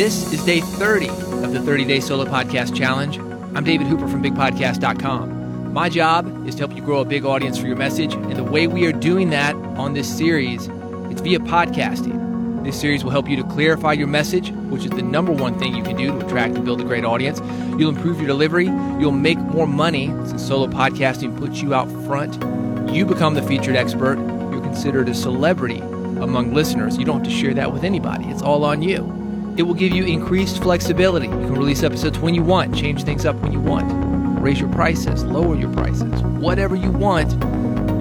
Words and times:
This 0.00 0.32
is 0.32 0.42
day 0.46 0.60
30 0.62 1.08
of 1.10 1.52
the 1.52 1.60
30 1.60 1.84
Day 1.84 2.00
Solo 2.00 2.24
Podcast 2.24 2.74
Challenge. 2.74 3.18
I'm 3.54 3.64
David 3.64 3.86
Hooper 3.86 4.08
from 4.08 4.22
BigPodcast.com. 4.22 5.74
My 5.74 5.90
job 5.90 6.48
is 6.48 6.54
to 6.54 6.60
help 6.60 6.74
you 6.74 6.80
grow 6.80 7.00
a 7.00 7.04
big 7.04 7.26
audience 7.26 7.58
for 7.58 7.66
your 7.66 7.76
message, 7.76 8.14
and 8.14 8.34
the 8.34 8.42
way 8.42 8.66
we 8.66 8.86
are 8.86 8.92
doing 8.92 9.28
that 9.28 9.54
on 9.54 9.92
this 9.92 10.08
series, 10.08 10.68
it's 11.10 11.20
via 11.20 11.38
podcasting. 11.40 12.64
This 12.64 12.80
series 12.80 13.04
will 13.04 13.10
help 13.10 13.28
you 13.28 13.36
to 13.36 13.44
clarify 13.44 13.92
your 13.92 14.06
message, 14.06 14.52
which 14.70 14.86
is 14.86 14.90
the 14.90 15.02
number 15.02 15.32
one 15.32 15.58
thing 15.58 15.76
you 15.76 15.82
can 15.82 15.96
do 15.96 16.06
to 16.06 16.26
attract 16.26 16.54
and 16.54 16.64
build 16.64 16.80
a 16.80 16.84
great 16.84 17.04
audience. 17.04 17.38
You'll 17.78 17.94
improve 17.94 18.16
your 18.16 18.28
delivery, 18.28 18.68
you'll 18.68 19.12
make 19.12 19.36
more 19.36 19.66
money 19.66 20.06
since 20.24 20.48
solo 20.48 20.66
podcasting 20.66 21.36
puts 21.36 21.60
you 21.60 21.74
out 21.74 21.90
front. 22.06 22.42
You 22.90 23.04
become 23.04 23.34
the 23.34 23.42
featured 23.42 23.76
expert, 23.76 24.16
you're 24.50 24.62
considered 24.62 25.10
a 25.10 25.14
celebrity 25.14 25.80
among 25.80 26.54
listeners. 26.54 26.96
You 26.96 27.04
don't 27.04 27.18
have 27.18 27.30
to 27.30 27.38
share 27.38 27.52
that 27.52 27.70
with 27.70 27.84
anybody, 27.84 28.24
it's 28.28 28.40
all 28.40 28.64
on 28.64 28.80
you. 28.80 29.19
It 29.60 29.64
will 29.64 29.74
give 29.74 29.92
you 29.92 30.06
increased 30.06 30.62
flexibility. 30.62 31.26
You 31.26 31.32
can 31.32 31.52
release 31.52 31.82
episodes 31.82 32.18
when 32.18 32.34
you 32.34 32.42
want, 32.42 32.74
change 32.74 33.04
things 33.04 33.26
up 33.26 33.36
when 33.42 33.52
you 33.52 33.60
want, 33.60 34.40
raise 34.40 34.58
your 34.58 34.70
prices, 34.70 35.22
lower 35.22 35.54
your 35.54 35.70
prices, 35.74 36.22
whatever 36.40 36.74
you 36.74 36.90
want. 36.90 37.30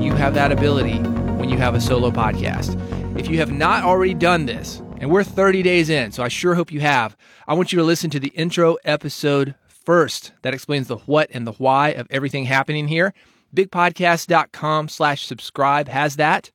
You 0.02 0.14
have 0.14 0.36
that 0.36 0.54
ability 0.54 1.00
when 1.38 1.50
you 1.50 1.58
have 1.58 1.76
a 1.76 1.82
solo 1.82 2.12
podcast. 2.12 2.80
If 3.20 3.28
you 3.28 3.40
have 3.40 3.52
not 3.52 3.84
already 3.84 4.14
done 4.14 4.46
this, 4.46 4.82
and 5.02 5.12
we're 5.12 5.26
30 5.26 5.62
days 5.62 5.90
in, 5.90 6.14
so 6.14 6.24
I 6.24 6.30
sure 6.30 6.56
hope 6.56 6.72
you 6.72 6.80
have, 6.80 7.18
I 7.46 7.56
want 7.56 7.74
you 7.74 7.80
to 7.80 7.84
listen 7.84 8.10
to 8.12 8.22
the 8.22 8.30
intro 8.30 8.78
episode 8.86 9.54
first. 9.68 10.32
That 10.44 10.54
explains 10.54 10.88
the 10.88 11.00
what 11.00 11.30
and 11.34 11.46
the 11.46 11.52
why 11.52 11.90
of 11.90 12.08
everything 12.10 12.46
happening 12.46 12.88
here. 12.88 13.14
Bigpodcast.com 13.54 14.88
slash 14.88 15.26
subscribe 15.26 15.90
has 15.90 16.16
that. 16.16 16.52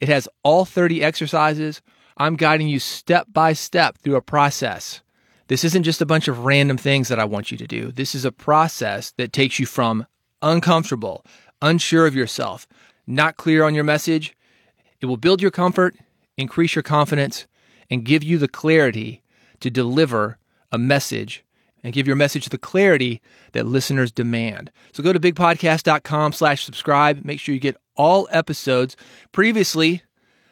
It 0.00 0.08
has 0.08 0.26
all 0.42 0.64
30 0.64 1.04
exercises. 1.04 1.82
I'm 2.18 2.34
guiding 2.34 2.68
you 2.68 2.80
step 2.80 3.28
by 3.32 3.52
step 3.52 3.96
through 3.98 4.16
a 4.16 4.20
process. 4.20 5.02
This 5.46 5.64
isn't 5.64 5.84
just 5.84 6.02
a 6.02 6.06
bunch 6.06 6.26
of 6.26 6.44
random 6.44 6.76
things 6.76 7.08
that 7.08 7.20
I 7.20 7.24
want 7.24 7.52
you 7.52 7.56
to 7.58 7.66
do. 7.66 7.92
This 7.92 8.14
is 8.14 8.24
a 8.24 8.32
process 8.32 9.12
that 9.16 9.32
takes 9.32 9.58
you 9.58 9.66
from 9.66 10.04
uncomfortable, 10.42 11.24
unsure 11.62 12.06
of 12.06 12.16
yourself, 12.16 12.66
not 13.06 13.36
clear 13.36 13.64
on 13.64 13.74
your 13.74 13.84
message. 13.84 14.36
It 15.00 15.06
will 15.06 15.16
build 15.16 15.40
your 15.40 15.52
comfort, 15.52 15.96
increase 16.36 16.74
your 16.74 16.82
confidence, 16.82 17.46
and 17.88 18.04
give 18.04 18.24
you 18.24 18.36
the 18.36 18.48
clarity 18.48 19.22
to 19.60 19.70
deliver 19.70 20.38
a 20.72 20.78
message 20.78 21.44
and 21.84 21.92
give 21.92 22.06
your 22.06 22.16
message 22.16 22.48
the 22.48 22.58
clarity 22.58 23.22
that 23.52 23.64
listeners 23.64 24.10
demand. 24.10 24.72
So 24.92 25.02
go 25.02 25.12
to 25.12 25.20
bigpodcast.com 25.20 26.32
slash 26.32 26.64
subscribe. 26.64 27.24
Make 27.24 27.38
sure 27.38 27.54
you 27.54 27.60
get 27.60 27.76
all 27.96 28.28
episodes. 28.32 28.96
Previously, 29.30 30.02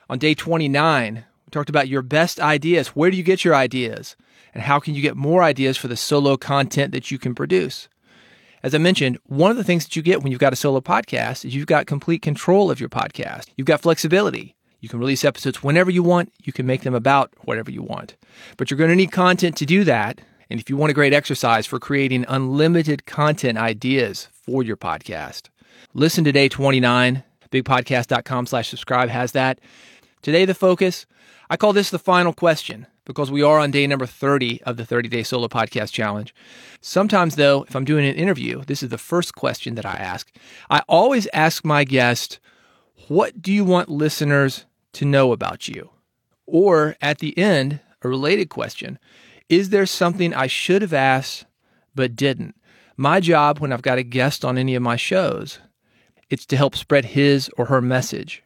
on 0.09 0.19
day 0.19 0.35
29, 0.35 1.17
we 1.17 1.23
talked 1.57 1.71
about 1.71 1.89
your 1.89 2.03
best 2.03 2.39
ideas. 2.39 2.89
Where 2.89 3.11
do 3.11 3.17
you 3.17 3.23
get 3.23 3.43
your 3.43 3.55
ideas? 3.55 4.15
And 4.53 4.63
how 4.63 4.79
can 4.79 4.95
you 4.95 5.01
get 5.01 5.17
more 5.17 5.43
ideas 5.43 5.79
for 5.79 5.89
the 5.89 5.97
solo 5.97 6.37
content 6.37 6.93
that 6.93 7.11
you 7.11 7.19
can 7.19 7.35
produce? 7.35 7.89
As 8.63 8.75
I 8.75 8.79
mentioned, 8.79 9.19
one 9.25 9.51
of 9.51 9.57
the 9.57 9.65
things 9.65 9.85
that 9.85 9.97
you 9.97 10.03
get 10.03 10.23
when 10.23 10.33
you've 10.33 10.41
got 10.41 10.53
a 10.53 10.57
solo 10.57 10.81
podcast 10.81 11.47
is 11.47 11.55
you've 11.55 11.67
got 11.67 11.87
complete 11.87 12.21
control 12.21 12.71
of 12.71 12.79
your 12.79 12.91
podcast. 12.91 13.47
You've 13.57 13.67
got 13.67 13.81
flexibility. 13.81 14.55
You 14.81 14.91
can 14.91 14.99
release 14.99 15.25
episodes 15.25 15.63
whenever 15.63 15.91
you 15.91 16.03
want. 16.03 16.31
You 16.43 16.53
can 16.53 16.67
make 16.67 16.83
them 16.83 16.95
about 16.95 17.33
whatever 17.45 17.71
you 17.71 17.83
want. 17.83 18.17
But 18.59 18.71
you're 18.71 18.79
going 18.79 18.91
to 18.91 18.97
need 18.97 19.13
content 19.13 19.57
to 19.57 19.67
do 19.67 19.83
that. 19.85 20.21
And 20.51 20.61
if 20.61 20.69
you 20.69 20.77
want 20.77 20.91
a 20.91 20.95
great 20.95 21.15
exercise 21.15 21.67
for 21.67 21.79
creating 21.79 22.27
unlimited 22.29 23.07
content 23.07 23.57
ideas 23.57 24.29
for 24.31 24.63
your 24.63 24.77
podcast, 24.77 25.49
listen 25.95 26.23
to 26.25 26.33
day 26.33 26.51
29. 26.51 27.25
Bigpodcast.com 27.51 28.47
slash 28.47 28.69
subscribe 28.69 29.09
has 29.09 29.33
that. 29.33 29.61
Today, 30.27 30.45
the 30.45 30.55
focus, 30.55 31.07
I 31.49 31.57
call 31.57 31.73
this 31.73 31.91
the 31.91 32.01
final 32.01 32.33
question 32.33 32.89
because 33.05 33.31
we 33.31 33.45
are 33.45 33.61
on 33.61 33.71
day 33.71 33.87
number 33.87 34.07
30 34.07 34.61
of 34.65 34.77
the 34.77 34.85
30 34.85 35.09
day 35.09 35.23
solo 35.23 35.47
podcast 35.47 35.93
challenge. 35.93 36.35
Sometimes, 36.81 37.37
though, 37.37 37.63
if 37.69 37.77
I'm 37.77 37.85
doing 37.85 38.05
an 38.05 38.17
interview, 38.17 38.65
this 38.65 38.83
is 38.83 38.89
the 38.89 38.99
first 38.99 39.37
question 39.37 39.77
that 39.77 39.87
I 39.87 39.93
ask. 39.93 40.29
I 40.69 40.83
always 40.89 41.29
ask 41.33 41.65
my 41.65 41.85
guest, 41.85 42.41
What 43.07 43.41
do 43.41 43.53
you 43.53 43.65
want 43.65 43.89
listeners 43.89 44.65
to 44.95 45.05
know 45.05 45.31
about 45.31 45.69
you? 45.69 45.91
Or 46.45 46.97
at 47.01 47.19
the 47.19 47.39
end, 47.39 47.79
a 48.03 48.09
related 48.09 48.49
question 48.49 48.99
Is 49.49 49.71
there 49.71 49.87
something 49.87 50.35
I 50.35 50.49
should 50.49 50.83
have 50.83 50.93
asked 50.93 51.47
but 51.95 52.17
didn't? 52.17 52.57
My 52.97 53.21
job 53.21 53.61
when 53.61 53.73
I've 53.73 53.81
got 53.81 53.99
a 53.99 54.03
guest 54.03 54.45
on 54.45 54.59
any 54.59 54.75
of 54.75 54.83
my 54.83 54.97
shows, 54.97 55.61
it's 56.29 56.47
to 56.47 56.57
help 56.57 56.75
spread 56.75 57.05
his 57.05 57.49
or 57.57 57.67
her 57.67 57.81
message. 57.81 58.43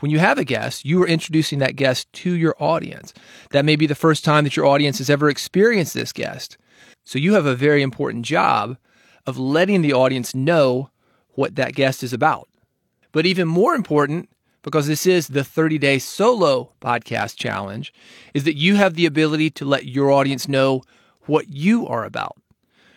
When 0.00 0.10
you 0.10 0.18
have 0.18 0.38
a 0.38 0.44
guest, 0.44 0.84
you 0.84 1.02
are 1.02 1.06
introducing 1.06 1.60
that 1.60 1.76
guest 1.76 2.12
to 2.14 2.32
your 2.32 2.54
audience. 2.58 3.14
That 3.50 3.64
may 3.64 3.76
be 3.76 3.86
the 3.86 3.94
first 3.94 4.24
time 4.24 4.44
that 4.44 4.56
your 4.56 4.66
audience 4.66 4.98
has 4.98 5.08
ever 5.08 5.28
experienced 5.28 5.94
this 5.94 6.12
guest. 6.12 6.58
So 7.04 7.18
you 7.18 7.34
have 7.34 7.46
a 7.46 7.54
very 7.54 7.82
important 7.82 8.24
job 8.24 8.76
of 9.26 9.38
letting 9.38 9.82
the 9.82 9.92
audience 9.92 10.34
know 10.34 10.90
what 11.30 11.56
that 11.56 11.74
guest 11.74 12.02
is 12.02 12.12
about. 12.12 12.48
But 13.12 13.26
even 13.26 13.46
more 13.46 13.74
important, 13.74 14.28
because 14.62 14.86
this 14.86 15.06
is 15.06 15.28
the 15.28 15.44
30 15.44 15.78
day 15.78 15.98
solo 15.98 16.72
podcast 16.80 17.36
challenge, 17.36 17.92
is 18.32 18.44
that 18.44 18.56
you 18.56 18.76
have 18.76 18.94
the 18.94 19.06
ability 19.06 19.50
to 19.50 19.64
let 19.64 19.86
your 19.86 20.10
audience 20.10 20.48
know 20.48 20.82
what 21.26 21.48
you 21.48 21.86
are 21.86 22.04
about. 22.04 22.36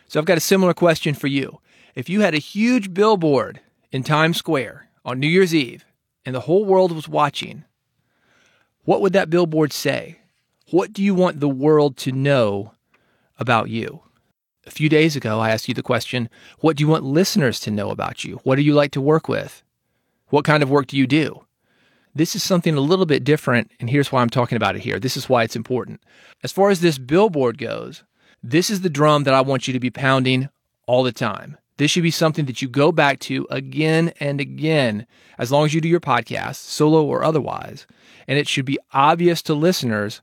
So 0.08 0.20
I've 0.20 0.26
got 0.26 0.38
a 0.38 0.42
similar 0.42 0.74
question 0.74 1.14
for 1.14 1.28
you. 1.28 1.60
If 1.96 2.10
you 2.10 2.22
had 2.22 2.34
a 2.34 2.40
huge 2.40 2.94
billboard 2.94 3.60
in 3.92 4.04
Times 4.04 4.38
Square 4.38 4.88
on 5.06 5.20
New 5.20 5.28
Year's 5.28 5.54
Eve 5.54 5.86
and 6.28 6.36
the 6.36 6.42
whole 6.42 6.66
world 6.66 6.92
was 6.92 7.08
watching, 7.08 7.64
what 8.84 9.00
would 9.00 9.14
that 9.14 9.30
billboard 9.30 9.72
say? 9.72 10.20
What 10.72 10.92
do 10.92 11.02
you 11.02 11.16
want 11.16 11.40
the 11.40 11.48
world 11.48 11.96
to 12.00 12.12
know 12.12 12.74
about 13.40 13.70
you? 13.70 14.02
A 14.66 14.70
few 14.70 14.90
days 14.90 15.16
ago, 15.16 15.40
I 15.40 15.52
asked 15.52 15.70
you 15.70 15.74
the 15.74 15.82
question 15.82 16.28
What 16.60 16.76
do 16.76 16.84
you 16.84 16.90
want 16.90 17.06
listeners 17.06 17.62
to 17.62 17.72
know 17.72 17.92
about 17.92 18.26
you? 18.26 18.42
What 18.44 18.58
do 18.58 18.62
you 18.62 18.74
like 18.74 18.92
to 18.92 19.00
work 19.00 19.30
with? 19.30 19.64
What 20.28 20.44
kind 20.44 20.62
of 20.62 20.70
work 20.70 20.88
do 20.88 20.98
you 20.98 21.08
do? 21.08 21.46
This 22.14 22.36
is 22.36 22.44
something 22.44 22.76
a 22.76 22.82
little 22.82 23.06
bit 23.06 23.24
different, 23.24 23.72
and 23.80 23.90
here's 23.90 24.12
why 24.12 24.22
I'm 24.22 24.30
talking 24.30 24.58
about 24.58 24.76
it 24.76 24.82
here. 24.82 25.00
This 25.00 25.16
is 25.16 25.30
why 25.30 25.44
it's 25.44 25.56
important. 25.56 26.02
As 26.44 26.52
far 26.52 26.70
as 26.70 26.82
this 26.82 26.98
billboard 26.98 27.58
goes, 27.58 28.04
this 28.44 28.70
is 28.70 28.82
the 28.82 28.90
drum 28.90 29.24
that 29.24 29.34
I 29.34 29.40
want 29.40 29.66
you 29.66 29.72
to 29.72 29.80
be 29.80 29.92
pounding 29.92 30.50
all 30.88 31.04
the 31.04 31.14
time. 31.14 31.58
This 31.78 31.92
should 31.92 32.04
be 32.04 32.12
something 32.12 32.46
that 32.46 32.62
you 32.62 32.68
go 32.68 32.92
back 32.92 33.20
to 33.22 33.48
again 33.50 34.12
and 34.20 34.42
again, 34.42 35.06
as 35.38 35.52
long 35.52 35.66
as 35.66 35.74
you 35.74 35.82
do 35.82 35.88
your 35.88 36.00
podcast, 36.00 36.56
solo 36.56 37.04
or 37.06 37.24
otherwise. 37.24 37.86
And 38.28 38.38
it 38.40 38.48
should 38.48 38.66
be 38.66 38.80
obvious 38.94 39.42
to 39.44 39.54
listeners 39.54 40.22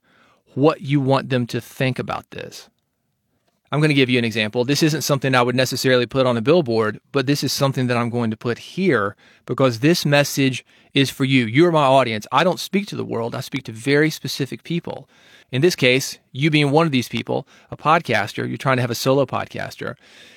what 0.54 0.80
you 0.80 1.00
want 1.00 1.30
them 1.30 1.46
to 1.48 1.60
think 1.60 1.98
about 1.98 2.30
this. 2.30 2.68
I'm 3.74 3.80
going 3.80 3.88
to 3.88 3.94
give 3.94 4.08
you 4.08 4.20
an 4.20 4.24
example. 4.24 4.64
This 4.64 4.84
isn't 4.84 5.02
something 5.02 5.34
I 5.34 5.42
would 5.42 5.56
necessarily 5.56 6.06
put 6.06 6.26
on 6.26 6.36
a 6.36 6.40
billboard, 6.40 7.00
but 7.10 7.26
this 7.26 7.42
is 7.42 7.52
something 7.52 7.88
that 7.88 7.96
I'm 7.96 8.08
going 8.08 8.30
to 8.30 8.36
put 8.36 8.56
here 8.56 9.16
because 9.46 9.80
this 9.80 10.06
message 10.06 10.64
is 10.92 11.10
for 11.10 11.24
you. 11.24 11.46
You're 11.46 11.72
my 11.72 11.82
audience. 11.82 12.24
I 12.30 12.44
don't 12.44 12.60
speak 12.60 12.86
to 12.86 12.96
the 12.96 13.04
world, 13.04 13.34
I 13.34 13.40
speak 13.40 13.64
to 13.64 13.72
very 13.72 14.10
specific 14.10 14.62
people. 14.62 15.08
In 15.50 15.60
this 15.60 15.74
case, 15.74 16.20
you 16.30 16.52
being 16.52 16.70
one 16.70 16.86
of 16.86 16.92
these 16.92 17.08
people, 17.08 17.48
a 17.68 17.76
podcaster, 17.76 18.46
you're 18.46 18.58
trying 18.58 18.76
to 18.76 18.80
have 18.80 18.92
a 18.92 18.94
solo 18.94 19.26
podcaster. 19.26 19.96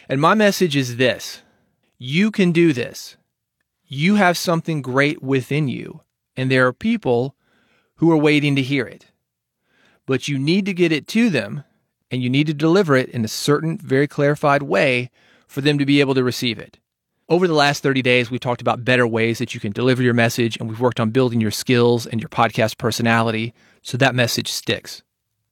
And 0.09 0.19
my 0.19 0.33
message 0.33 0.75
is 0.75 0.95
this 0.97 1.43
you 1.99 2.31
can 2.31 2.51
do 2.51 2.73
this. 2.73 3.17
You 3.85 4.15
have 4.15 4.35
something 4.35 4.81
great 4.81 5.21
within 5.21 5.67
you, 5.67 6.01
and 6.35 6.49
there 6.49 6.65
are 6.65 6.73
people 6.73 7.35
who 7.97 8.11
are 8.11 8.17
waiting 8.17 8.55
to 8.55 8.63
hear 8.63 8.87
it. 8.87 9.05
But 10.07 10.27
you 10.27 10.39
need 10.39 10.65
to 10.65 10.73
get 10.73 10.91
it 10.91 11.07
to 11.09 11.29
them 11.29 11.63
and 12.11 12.21
you 12.21 12.29
need 12.29 12.47
to 12.47 12.53
deliver 12.53 12.95
it 12.95 13.09
in 13.09 13.25
a 13.25 13.29
certain, 13.29 13.77
very 13.77 14.07
clarified 14.07 14.63
way 14.63 15.09
for 15.47 15.61
them 15.61 15.77
to 15.77 15.85
be 15.85 15.99
able 15.99 16.15
to 16.15 16.23
receive 16.23 16.59
it. 16.59 16.77
Over 17.29 17.47
the 17.47 17.53
last 17.53 17.83
30 17.83 18.01
days, 18.01 18.31
we've 18.31 18.39
talked 18.39 18.61
about 18.61 18.85
better 18.85 19.05
ways 19.05 19.39
that 19.39 19.53
you 19.53 19.59
can 19.59 19.73
deliver 19.73 20.01
your 20.01 20.13
message, 20.13 20.57
and 20.57 20.69
we've 20.69 20.79
worked 20.79 20.99
on 20.99 21.11
building 21.11 21.41
your 21.41 21.51
skills 21.51 22.05
and 22.05 22.21
your 22.21 22.29
podcast 22.29 22.77
personality 22.77 23.53
so 23.81 23.97
that 23.97 24.15
message 24.15 24.47
sticks. 24.47 25.03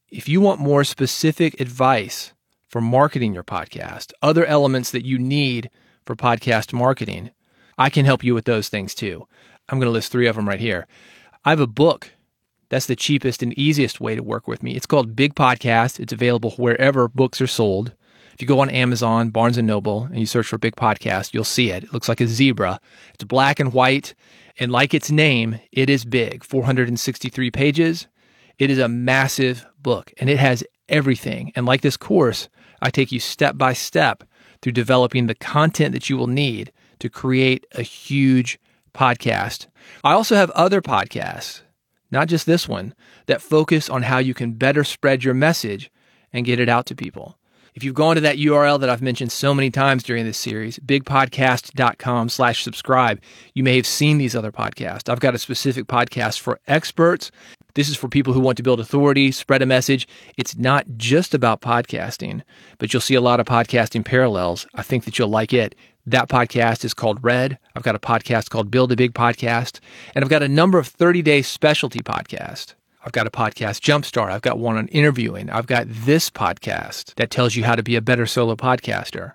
If 0.10 0.30
you 0.30 0.40
want 0.40 0.62
more 0.62 0.86
specific 0.86 1.60
advice 1.60 2.34
for 2.70 2.80
marketing 2.80 3.34
your 3.34 3.44
podcast, 3.44 4.14
other 4.22 4.46
elements 4.46 4.92
that 4.92 5.06
you 5.06 5.20
need 5.20 5.70
for 6.06 6.16
podcast 6.16 6.72
marketing, 6.72 7.32
I 7.78 7.90
can 7.90 8.06
help 8.06 8.24
you 8.24 8.34
with 8.34 8.46
those 8.46 8.70
things 8.70 8.96
too. 8.96 9.28
I'm 9.68 9.80
going 9.80 9.88
to 9.88 9.94
list 9.94 10.12
three 10.12 10.28
of 10.28 10.38
them 10.38 10.48
right 10.48 10.60
here. 10.60 10.88
I 11.44 11.50
have 11.50 11.60
a 11.60 11.68
book 11.68 12.12
that's 12.70 12.88
the 12.88 12.96
cheapest 12.96 13.44
and 13.44 13.58
easiest 13.58 14.02
way 14.02 14.16
to 14.16 14.24
work 14.24 14.48
with 14.48 14.64
me. 14.64 14.76
It's 14.76 14.86
called 14.86 15.16
Big 15.16 15.36
Podcast. 15.36 16.00
It's 16.00 16.14
available 16.14 16.52
wherever 16.52 17.08
books 17.08 17.40
are 17.42 17.48
sold. 17.48 17.94
If 18.34 18.42
you 18.42 18.48
go 18.48 18.60
on 18.60 18.70
Amazon, 18.70 19.30
Barnes 19.30 19.58
and 19.58 19.68
Noble, 19.68 20.04
and 20.06 20.20
you 20.20 20.26
search 20.26 20.48
for 20.48 20.58
Big 20.58 20.76
Podcast, 20.76 21.34
you'll 21.34 21.44
see 21.44 21.72
it. 21.72 21.86
It 21.86 21.94
looks 21.94 22.10
like 22.10 22.20
a 22.20 22.28
zebra. 22.28 22.82
It's 23.14 23.24
black 23.24 23.60
and 23.60 23.72
white, 23.72 24.14
and 24.60 24.72
like 24.72 24.94
its 24.94 25.10
name, 25.10 25.60
it 25.72 25.90
is 25.90 26.04
big. 26.04 26.44
463 26.44 27.52
pages. 27.52 28.08
It 28.58 28.70
is 28.70 28.80
a 28.80 28.90
massive 28.90 29.66
book, 29.82 30.12
and 30.18 30.30
it 30.30 30.38
has 30.38 30.64
everything. 30.90 31.52
And 31.56 31.66
like 31.66 31.82
this 31.82 31.98
course, 31.98 32.50
I 32.82 32.90
take 32.90 33.12
you 33.12 33.20
step 33.20 33.58
by 33.58 33.74
step 33.74 34.24
through 34.62 34.74
developing 34.74 35.28
the 35.28 35.36
content 35.36 35.94
that 35.94 36.10
you 36.10 36.18
will 36.18 36.28
need 36.28 36.72
to 37.00 37.10
create 37.10 37.66
a 37.74 37.84
huge 37.84 38.60
podcast. 38.94 39.68
I 40.04 40.14
also 40.14 40.36
have 40.36 40.50
other 40.52 40.82
podcasts 40.82 41.62
not 42.12 42.28
just 42.28 42.46
this 42.46 42.68
one, 42.68 42.94
that 43.26 43.42
focus 43.42 43.90
on 43.90 44.04
how 44.04 44.18
you 44.18 44.34
can 44.34 44.54
better 44.54 44.84
spread 44.84 45.24
your 45.24 45.34
message 45.34 45.92
and 46.32 46.46
get 46.46 46.60
it 46.60 46.70
out 46.70 46.86
to 46.88 46.96
people. 46.96 47.38
If 47.76 47.84
you've 47.84 47.94
gone 47.94 48.16
to 48.16 48.22
that 48.22 48.38
URL 48.38 48.80
that 48.80 48.90
I've 48.90 49.02
mentioned 49.02 49.34
so 49.34 49.54
many 49.54 49.70
times 49.70 50.04
during 50.04 50.24
this 50.24 50.38
series, 50.38 50.80
bigpodcast.com 50.80 52.30
slash 52.30 52.64
subscribe, 52.64 53.20
you 53.54 53.64
may 53.64 53.76
have 53.76 53.86
seen 53.86 54.18
these 54.18 54.34
other 54.34 54.52
podcasts. 54.52 55.10
I've 55.10 55.20
got 55.20 55.36
a 55.36 55.40
specific 55.40 55.88
podcast 55.88 56.40
for 56.40 56.60
experts. 56.68 57.32
This 57.76 57.90
is 57.90 57.98
for 57.98 58.08
people 58.08 58.32
who 58.32 58.40
want 58.40 58.56
to 58.56 58.64
build 58.64 58.80
authority, 58.80 59.34
spread 59.34 59.62
a 59.62 59.66
message. 59.66 60.08
It's 60.38 60.56
not 60.56 60.86
just 60.96 61.34
about 61.34 61.60
podcasting, 61.60 62.42
but 62.78 62.94
you'll 62.94 63.02
see 63.02 63.16
a 63.16 63.22
lot 63.22 63.42
of 63.42 63.46
podcasting 63.46 64.06
parallels. 64.06 64.66
I 64.76 64.82
think 64.82 65.04
that 65.04 65.20
you'll 65.20 65.28
like 65.28 65.52
it. 65.52 65.76
That 66.06 66.30
podcast 66.30 66.86
is 66.86 66.94
called 66.94 67.22
Red. 67.22 67.60
I've 67.76 67.84
got 67.84 67.96
a 67.96 68.00
podcast 68.00 68.50
called 68.50 68.72
Build 68.72 68.94
a 68.94 68.96
Big 68.96 69.14
Podcast, 69.14 69.82
and 70.14 70.24
I've 70.24 70.30
got 70.30 70.42
a 70.42 70.48
number 70.48 70.80
of 70.80 70.88
30 70.88 71.22
day 71.22 71.42
specialty 71.42 72.00
podcasts. 72.00 72.76
I've 73.04 73.12
got 73.12 73.28
a 73.28 73.32
podcast, 73.32 73.82
Jumpstart. 73.82 74.32
I've 74.32 74.42
got 74.42 74.58
one 74.58 74.78
on 74.78 74.88
interviewing. 74.88 75.50
I've 75.50 75.68
got 75.68 75.86
this 75.90 76.30
podcast 76.30 77.14
that 77.16 77.30
tells 77.30 77.58
you 77.58 77.66
how 77.66 77.76
to 77.76 77.84
be 77.84 77.98
a 77.98 78.02
better 78.02 78.26
solo 78.26 78.56
podcaster. 78.56 79.34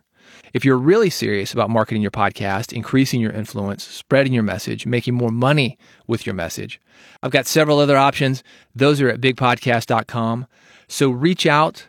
If 0.52 0.64
you're 0.64 0.78
really 0.78 1.10
serious 1.10 1.52
about 1.52 1.70
marketing 1.70 2.02
your 2.02 2.10
podcast, 2.10 2.72
increasing 2.72 3.20
your 3.20 3.32
influence, 3.32 3.84
spreading 3.84 4.32
your 4.32 4.42
message, 4.42 4.86
making 4.86 5.14
more 5.14 5.30
money 5.30 5.78
with 6.06 6.26
your 6.26 6.34
message, 6.34 6.80
I've 7.22 7.30
got 7.30 7.46
several 7.46 7.78
other 7.78 7.96
options. 7.96 8.42
Those 8.74 9.00
are 9.00 9.08
at 9.08 9.20
bigpodcast.com. 9.20 10.46
So 10.88 11.10
reach 11.10 11.46
out. 11.46 11.86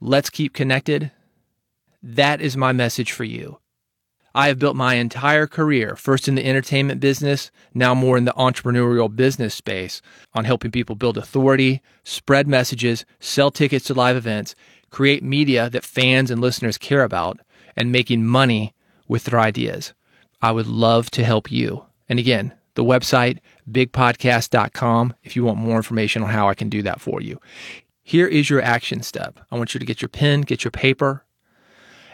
Let's 0.00 0.30
keep 0.30 0.52
connected. 0.52 1.12
That 2.02 2.40
is 2.40 2.56
my 2.56 2.72
message 2.72 3.12
for 3.12 3.24
you. 3.24 3.58
I 4.34 4.48
have 4.48 4.58
built 4.58 4.74
my 4.74 4.94
entire 4.94 5.46
career, 5.46 5.94
first 5.94 6.26
in 6.26 6.34
the 6.36 6.46
entertainment 6.46 7.00
business, 7.00 7.50
now 7.74 7.94
more 7.94 8.16
in 8.16 8.24
the 8.24 8.32
entrepreneurial 8.32 9.14
business 9.14 9.54
space, 9.54 10.00
on 10.32 10.44
helping 10.44 10.70
people 10.70 10.96
build 10.96 11.18
authority, 11.18 11.82
spread 12.02 12.48
messages, 12.48 13.04
sell 13.20 13.50
tickets 13.50 13.84
to 13.86 13.94
live 13.94 14.16
events, 14.16 14.54
create 14.90 15.22
media 15.22 15.68
that 15.70 15.84
fans 15.84 16.30
and 16.30 16.40
listeners 16.40 16.78
care 16.78 17.04
about, 17.04 17.40
and 17.76 17.92
making 17.92 18.26
money 18.26 18.74
with 19.08 19.24
their 19.24 19.40
ideas. 19.40 19.92
I 20.40 20.52
would 20.52 20.66
love 20.66 21.10
to 21.12 21.24
help 21.24 21.50
you. 21.50 21.84
And 22.08 22.18
again, 22.18 22.52
the 22.74 22.84
website, 22.84 23.38
bigpodcast.com, 23.70 25.14
if 25.22 25.36
you 25.36 25.44
want 25.44 25.58
more 25.58 25.76
information 25.76 26.22
on 26.22 26.30
how 26.30 26.48
I 26.48 26.54
can 26.54 26.68
do 26.68 26.82
that 26.82 27.00
for 27.00 27.20
you. 27.20 27.38
Here 28.02 28.26
is 28.26 28.50
your 28.50 28.60
action 28.62 29.02
step. 29.02 29.38
I 29.50 29.56
want 29.56 29.74
you 29.74 29.80
to 29.80 29.86
get 29.86 30.02
your 30.02 30.08
pen, 30.08 30.40
get 30.40 30.64
your 30.64 30.70
paper, 30.70 31.24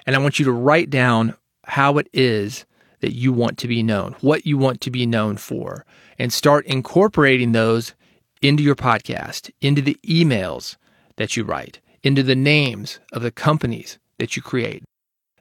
and 0.07 0.15
I 0.15 0.19
want 0.19 0.39
you 0.39 0.45
to 0.45 0.53
write 0.53 0.91
down 0.91 1.35
how 1.65 1.99
it 1.99 2.09
is 2.13 2.65
that 3.01 3.15
you 3.15 3.33
want 3.33 3.59
to 3.59 3.69
be 3.69 3.83
known, 3.83 4.17
what 4.21 4.47
you 4.47 4.59
want 4.59 4.81
to 4.83 4.91
be 4.91 5.07
known 5.07 5.37
for, 5.37 5.85
and 6.19 6.33
start 6.33 6.67
incorporating 6.67 7.53
those 7.53 7.95
into 8.43 8.63
your 8.63 8.75
podcast, 8.75 9.51
into 9.61 9.81
the 9.81 9.97
emails 10.07 10.77
that 11.17 11.37
you 11.37 11.45
write, 11.45 11.81
into 12.03 12.23
the 12.23 12.37
names 12.37 13.01
of 13.13 13.23
the 13.23 13.31
companies 13.31 13.99
that 14.19 14.37
you 14.37 14.43
create. 14.43 14.83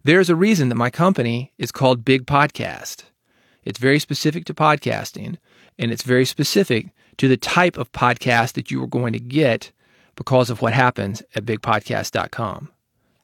There's 0.07 0.29
a 0.29 0.37
reason 0.37 0.69
that 0.69 0.75
my 0.75 0.89
company 0.89 1.51
is 1.57 1.69
called 1.69 2.05
Big 2.05 2.25
Podcast. 2.25 3.03
It's 3.65 3.77
very 3.77 3.99
specific 3.99 4.45
to 4.45 4.53
podcasting, 4.53 5.35
and 5.77 5.91
it's 5.91 6.03
very 6.03 6.23
specific 6.23 6.91
to 7.17 7.27
the 7.27 7.35
type 7.35 7.77
of 7.77 7.91
podcast 7.91 8.53
that 8.53 8.71
you 8.71 8.81
are 8.81 8.87
going 8.87 9.11
to 9.11 9.19
get 9.19 9.73
because 10.15 10.49
of 10.49 10.61
what 10.61 10.71
happens 10.71 11.23
at 11.35 11.43
bigpodcast.com. 11.43 12.69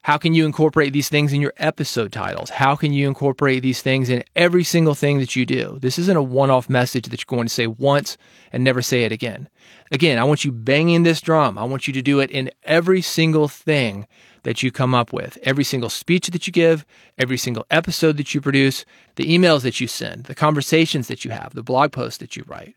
How 0.04 0.18
can 0.18 0.34
you 0.34 0.44
incorporate 0.44 0.92
these 0.92 1.08
things 1.08 1.32
in 1.32 1.40
your 1.40 1.54
episode 1.56 2.12
titles? 2.12 2.50
How 2.50 2.76
can 2.76 2.92
you 2.92 3.08
incorporate 3.08 3.62
these 3.62 3.80
things 3.80 4.10
in 4.10 4.22
every 4.36 4.62
single 4.62 4.94
thing 4.94 5.18
that 5.18 5.34
you 5.34 5.46
do? 5.46 5.78
This 5.80 5.98
isn't 5.98 6.16
a 6.18 6.22
one 6.22 6.50
off 6.50 6.68
message 6.68 7.06
that 7.06 7.20
you're 7.20 7.34
going 7.34 7.46
to 7.46 7.54
say 7.54 7.66
once 7.66 8.18
and 8.52 8.62
never 8.62 8.82
say 8.82 9.04
it 9.04 9.12
again. 9.12 9.48
Again, 9.90 10.18
I 10.18 10.24
want 10.24 10.44
you 10.44 10.52
banging 10.52 11.04
this 11.04 11.22
drum. 11.22 11.56
I 11.56 11.64
want 11.64 11.86
you 11.86 11.94
to 11.94 12.02
do 12.02 12.20
it 12.20 12.30
in 12.30 12.50
every 12.64 13.00
single 13.00 13.48
thing 13.48 14.06
that 14.42 14.62
you 14.62 14.70
come 14.70 14.94
up 14.94 15.10
with, 15.10 15.38
every 15.42 15.64
single 15.64 15.88
speech 15.88 16.26
that 16.26 16.46
you 16.46 16.52
give, 16.52 16.84
every 17.16 17.38
single 17.38 17.64
episode 17.70 18.18
that 18.18 18.34
you 18.34 18.42
produce, 18.42 18.84
the 19.14 19.24
emails 19.24 19.62
that 19.62 19.80
you 19.80 19.86
send, 19.86 20.24
the 20.24 20.34
conversations 20.34 21.08
that 21.08 21.24
you 21.24 21.30
have, 21.30 21.54
the 21.54 21.62
blog 21.62 21.92
posts 21.92 22.18
that 22.18 22.36
you 22.36 22.44
write. 22.46 22.74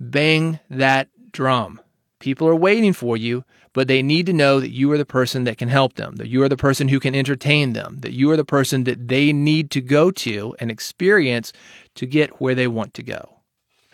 Bang 0.00 0.58
that 0.68 1.10
drum. 1.30 1.80
People 2.18 2.48
are 2.48 2.56
waiting 2.56 2.92
for 2.92 3.16
you, 3.16 3.44
but 3.72 3.88
they 3.88 4.02
need 4.02 4.26
to 4.26 4.32
know 4.32 4.58
that 4.58 4.70
you 4.70 4.90
are 4.92 4.98
the 4.98 5.04
person 5.04 5.44
that 5.44 5.58
can 5.58 5.68
help 5.68 5.94
them, 5.94 6.16
that 6.16 6.28
you 6.28 6.42
are 6.42 6.48
the 6.48 6.56
person 6.56 6.88
who 6.88 6.98
can 6.98 7.14
entertain 7.14 7.74
them, 7.74 7.98
that 8.00 8.12
you 8.12 8.30
are 8.30 8.36
the 8.36 8.44
person 8.44 8.84
that 8.84 9.08
they 9.08 9.32
need 9.32 9.70
to 9.72 9.80
go 9.80 10.10
to 10.10 10.56
and 10.58 10.70
experience 10.70 11.52
to 11.94 12.06
get 12.06 12.40
where 12.40 12.54
they 12.54 12.66
want 12.66 12.94
to 12.94 13.02
go. 13.02 13.40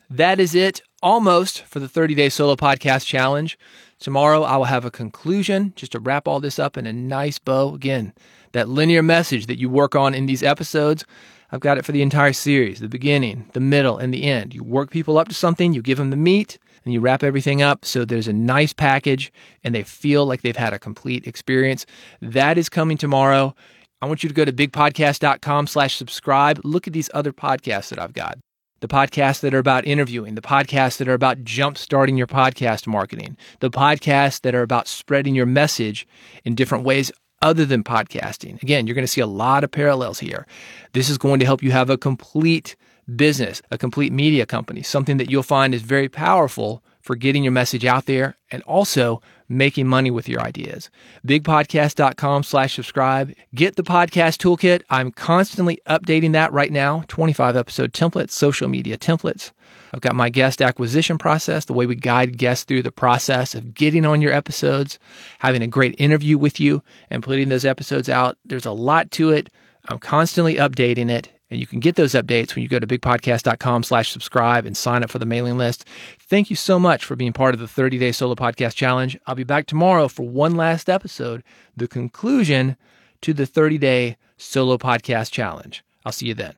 That 0.08 0.38
is 0.38 0.54
it 0.54 0.82
almost 1.02 1.64
for 1.64 1.80
the 1.80 1.88
30 1.88 2.14
day 2.14 2.28
solo 2.28 2.54
podcast 2.54 3.06
challenge. 3.06 3.58
Tomorrow 3.98 4.42
I 4.42 4.56
will 4.56 4.66
have 4.66 4.84
a 4.84 4.90
conclusion 4.90 5.72
just 5.75 5.92
to 5.92 5.98
wrap 5.98 6.28
all 6.28 6.38
this 6.38 6.58
up 6.58 6.76
in 6.76 6.86
a 6.86 6.92
nice 6.92 7.38
bow. 7.38 7.75
Again, 7.75 8.12
that 8.52 8.68
linear 8.68 9.02
message 9.02 9.46
that 9.46 9.58
you 9.58 9.68
work 9.68 9.96
on 9.96 10.14
in 10.14 10.26
these 10.26 10.42
episodes. 10.42 11.04
I've 11.50 11.60
got 11.60 11.76
it 11.76 11.84
for 11.84 11.92
the 11.92 12.02
entire 12.02 12.32
series 12.32 12.80
the 12.80 12.88
beginning, 12.88 13.50
the 13.52 13.60
middle, 13.60 13.98
and 13.98 14.12
the 14.12 14.25
end. 14.25 14.54
You 14.54 14.62
work 14.62 14.90
people 14.90 15.18
up 15.18 15.28
to 15.28 15.34
something, 15.34 15.72
you 15.72 15.82
give 15.82 15.98
them 15.98 16.10
the 16.10 16.16
meat, 16.16 16.58
and 16.84 16.93
you 16.93 17.00
wrap 17.00 17.23
everything 17.23 17.62
up 17.62 17.84
so 17.84 18.05
there's 18.05 18.29
a 18.29 18.32
nice 18.32 18.73
package 18.73 19.32
and 19.64 19.75
they 19.75 19.82
feel 19.82 20.26
like 20.26 20.43
they've 20.43 20.56
had 20.56 20.73
a 20.73 20.79
complete 20.79 21.26
experience. 21.26 21.87
That 22.20 22.58
is 22.58 22.69
coming 22.69 22.96
tomorrow. 22.96 23.55
I 24.00 24.06
want 24.06 24.23
you 24.23 24.29
to 24.29 24.34
go 24.34 24.44
to 24.44 24.52
bigpodcast.com 24.52 25.69
slash 25.69 25.96
subscribe. 25.96 26.61
Look 26.64 26.87
at 26.87 26.93
these 26.93 27.11
other 27.14 27.32
podcasts 27.32 27.90
that 27.90 28.00
I've 28.00 28.14
got. 28.14 28.38
The 28.81 28.88
podcasts 28.88 29.40
that 29.40 29.55
are 29.55 29.58
about 29.58 29.87
interviewing, 29.87 30.34
the 30.34 30.43
podcasts 30.43 30.96
that 30.96 31.06
are 31.06 31.14
about 31.14 31.44
jump 31.44 31.79
starting 31.79 32.17
your 32.17 32.26
podcast 32.26 32.88
marketing, 32.88 33.37
the 33.61 33.70
podcasts 33.70 34.40
that 34.40 34.56
are 34.56 34.62
about 34.62 34.88
spreading 34.88 35.37
your 35.37 35.46
message 35.46 36.05
in 36.44 36.56
different 36.56 36.82
ways 36.82 37.12
other 37.43 37.64
than 37.64 37.85
podcasting. 37.85 38.61
Again, 38.62 38.87
you're 38.87 38.94
going 38.94 39.05
to 39.05 39.12
see 39.12 39.20
a 39.20 39.26
lot 39.26 39.62
of 39.62 39.70
parallels 39.70 40.19
here. 40.19 40.46
This 40.94 41.08
is 41.08 41.19
going 41.19 41.38
to 41.38 41.46
help 41.46 41.62
you 41.62 41.70
have 41.70 41.90
a 41.90 41.99
complete 41.99 42.75
business, 43.17 43.62
a 43.70 43.79
complete 43.79 44.12
media 44.12 44.47
company, 44.47 44.82
something 44.82 45.17
that 45.17 45.31
you'll 45.31 45.43
find 45.43 45.75
is 45.75 45.82
very 45.82 46.09
powerful 46.09 46.82
for 47.00 47.17
getting 47.17 47.43
your 47.43 47.53
message 47.53 47.85
out 47.85 48.06
there 48.06 48.37
and 48.50 48.62
also 48.62 49.20
making 49.49 49.87
money 49.87 50.11
with 50.11 50.29
your 50.29 50.41
ideas. 50.41 50.88
Bigpodcast.com 51.26 52.43
slash 52.43 52.75
subscribe. 52.75 53.35
Get 53.55 53.76
the 53.76 53.82
podcast 53.82 54.38
toolkit. 54.38 54.82
I'm 54.88 55.11
constantly 55.11 55.81
updating 55.87 56.32
that 56.32 56.53
right 56.53 56.73
now. 56.73 57.05
25 57.09 57.56
episode 57.56 57.93
templates, 57.93 58.31
social 58.31 58.69
media 58.69 58.97
templates. 58.97 59.50
I've 59.93 60.00
got 60.00 60.17
my 60.17 60.31
guest 60.31 60.62
acquisition 60.62 61.19
process, 61.19 61.67
the 61.67 61.75
way 61.75 61.85
we 61.85 61.94
guide 61.94 62.38
guests 62.38 62.64
through 62.64 62.82
the 62.82 62.93
process 62.93 63.55
of 63.55 63.75
getting 63.75 64.06
on 64.06 64.23
your 64.23 64.32
episodes, 64.32 64.99
having 65.41 65.62
a 65.62 65.67
great 65.67 65.94
interview 65.99 66.38
with 66.38 66.59
you, 66.59 66.82
and 67.11 67.23
putting 67.23 67.50
those 67.50 67.66
episodes 67.66 68.09
out. 68.09 68.38
There's 68.45 68.64
a 68.64 68.73
lot 68.73 69.11
to 69.12 69.31
it. 69.31 69.50
I'm 69.88 69.99
constantly 69.99 70.54
updating 70.54 71.11
it 71.11 71.28
and 71.52 71.61
you 71.61 71.66
can 71.66 71.80
get 71.80 71.97
those 71.97 72.12
updates 72.12 72.54
when 72.54 72.62
you 72.62 72.68
go 72.68 72.78
to 72.78 72.87
bigpodcast.com 72.87 73.82
slash 73.82 74.11
subscribe 74.11 74.64
and 74.64 74.75
sign 74.75 75.02
up 75.04 75.11
for 75.11 75.18
the 75.18 75.26
mailing 75.26 75.59
list. 75.59 75.85
Thank 76.18 76.49
you 76.49 76.56
so 76.56 76.78
much 76.78 77.04
for 77.04 77.14
being 77.14 77.35
part 77.35 77.52
of 77.52 77.61
the 77.61 77.68
30 77.68 77.99
day 77.99 78.11
solo 78.11 78.35
podcast 78.35 78.75
challenge. 78.75 79.18
I'll 79.26 79.35
be 79.35 79.44
back 79.44 79.66
tomorrow 79.66 80.09
for 80.09 80.26
one 80.26 80.56
last 80.56 80.88
episode, 80.88 81.44
the 81.76 81.87
conclusion 81.87 82.78
to 83.21 83.35
the 83.35 83.44
30 83.44 83.76
day 83.76 84.16
solo 84.38 84.78
podcast 84.78 85.30
challenge. 85.30 85.85
I'll 86.06 86.12
see 86.12 86.26
you 86.26 86.35
then. 86.35 86.50